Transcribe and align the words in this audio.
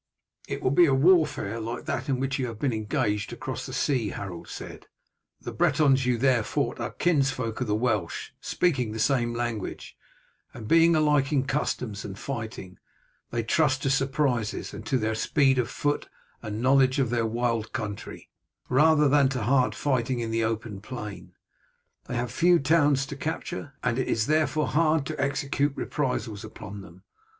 "It 0.47 0.63
will 0.63 0.71
be 0.71 0.87
a 0.87 0.95
warfare 0.95 1.59
like 1.59 1.85
that 1.85 2.09
in 2.09 2.19
which 2.19 2.39
you 2.39 2.47
have 2.47 2.57
been 2.57 2.73
engaged 2.73 3.31
across 3.31 3.67
the 3.67 3.71
sea," 3.71 4.09
Harold 4.09 4.47
said. 4.47 4.87
"The 5.39 5.51
Bretons 5.51 6.07
you 6.07 6.17
there 6.17 6.41
fought 6.41 6.79
with 6.79 6.87
are 6.87 6.93
kinsfolk 6.93 7.61
of 7.61 7.67
the 7.67 7.75
Welsh, 7.75 8.31
speaking 8.41 8.93
the 8.93 8.97
same 8.99 9.35
language, 9.35 9.95
and 10.55 10.67
being 10.67 10.95
alike 10.95 11.31
in 11.31 11.43
customs 11.45 12.03
and 12.03 12.13
in 12.13 12.19
fighting. 12.19 12.79
They 13.29 13.43
trust 13.43 13.83
to 13.83 13.91
surprises, 13.91 14.73
and 14.73 14.83
to 14.87 14.97
their 14.97 15.13
speed 15.13 15.59
of 15.59 15.69
foot 15.69 16.09
and 16.41 16.63
knowledge 16.63 16.97
of 16.97 17.11
their 17.11 17.27
wild 17.27 17.71
country, 17.71 18.27
rather 18.69 19.07
than 19.07 19.29
to 19.29 19.43
hard 19.43 19.75
fighting 19.75 20.19
in 20.19 20.31
the 20.31 20.43
open 20.43 20.81
plain. 20.81 21.35
They 22.05 22.15
have 22.15 22.31
few 22.31 22.57
towns 22.57 23.05
to 23.05 23.15
capture, 23.15 23.75
and 23.83 23.99
it 23.99 24.07
is 24.07 24.25
therefore 24.25 24.69
hard 24.69 25.05
to 25.05 25.21
execute 25.21 25.73
reprisals 25.75 26.43
upon 26.43 26.81
them. 26.81 27.03